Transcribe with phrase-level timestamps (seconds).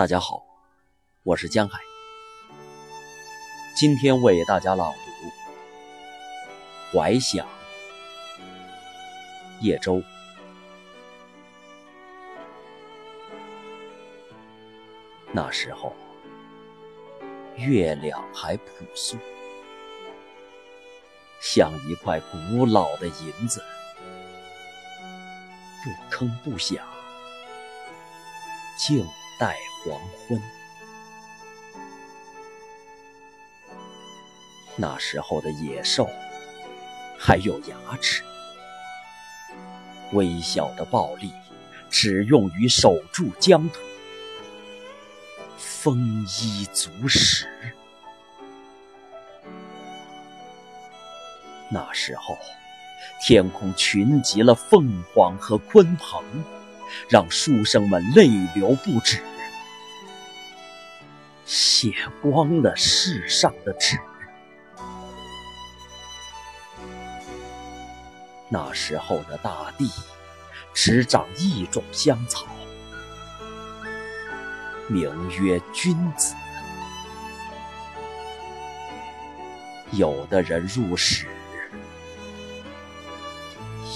[0.00, 0.42] 大家好，
[1.24, 1.78] 我是江海，
[3.76, 5.26] 今天为大家朗读
[6.98, 7.46] 《怀想》
[9.60, 10.02] 叶舟。
[15.32, 15.94] 那时候，
[17.56, 19.18] 月亮还朴素，
[21.42, 23.62] 像一块古老的银子，
[25.84, 26.82] 不吭不响，
[28.78, 29.06] 静
[29.38, 30.40] 待黄昏。
[34.76, 36.08] 那时候的野兽
[37.18, 38.22] 还有牙齿，
[40.12, 41.32] 微小的暴力
[41.90, 43.80] 只用于守住疆土。
[45.58, 47.46] 丰衣足食。
[51.70, 52.36] 那时候，
[53.22, 56.24] 天空群集了凤凰和鲲鹏，
[57.08, 59.22] 让书生们泪流不止，
[61.50, 63.98] 写光了世上的纸。
[68.48, 69.90] 那时候的大地，
[70.72, 72.46] 只长一种香草。
[74.86, 76.36] 名曰君子。
[79.90, 81.26] 有的人入室，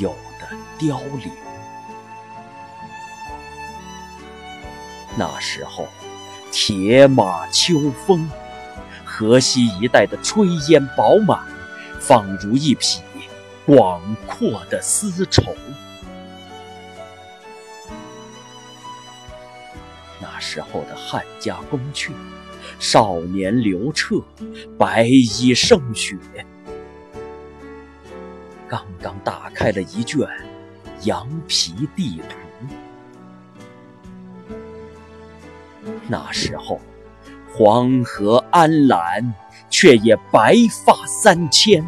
[0.00, 1.30] 有的凋零。
[5.18, 5.86] 那时候，
[6.52, 8.28] 铁马秋风，
[9.06, 11.40] 河西一带的炊烟饱满，
[11.98, 13.00] 仿如一匹
[13.64, 15.56] 广阔的丝绸。
[20.20, 22.10] 那时候的汉家宫阙，
[22.78, 24.20] 少年刘彻，
[24.78, 26.18] 白衣胜雪，
[28.68, 30.28] 刚刚打开了一卷
[31.04, 32.36] 羊皮地图。
[36.08, 36.80] 那时候，
[37.52, 39.34] 黄河安澜，
[39.70, 41.82] 却也白发三千。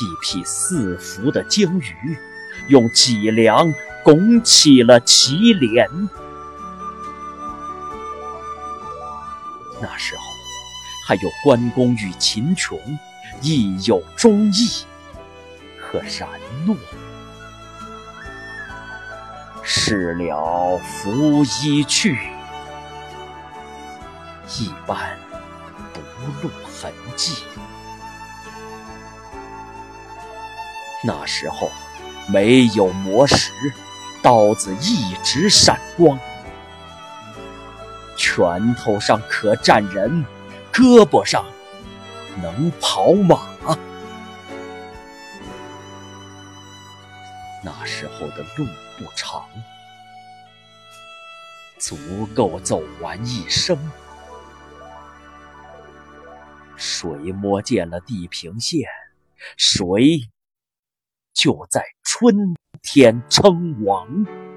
[0.00, 2.16] 一匹四伏的鲸鱼，
[2.68, 3.72] 用脊梁。
[4.02, 5.86] 拱起了祁连。
[9.78, 10.22] 那时候，
[11.06, 12.80] 还有关公与秦琼，
[13.42, 14.70] 亦有忠义
[15.78, 16.26] 和冉
[16.64, 16.74] 诺。
[19.62, 22.18] 事了拂衣去，
[24.58, 25.18] 一般
[25.92, 26.00] 不
[26.42, 27.34] 露痕迹。
[31.02, 31.70] 那时候，
[32.28, 33.52] 没有磨石。
[34.22, 36.18] 刀子一直闪光，
[38.18, 40.26] 拳头上可站人，
[40.70, 41.42] 胳膊上
[42.42, 43.49] 能跑马。
[47.62, 48.66] 那时候的路
[48.98, 49.48] 不长，
[51.78, 53.78] 足够走完一生。
[56.76, 58.88] 谁摸见了地平线，
[59.56, 60.30] 谁
[61.34, 62.54] 就在春。
[62.82, 64.49] 天称王。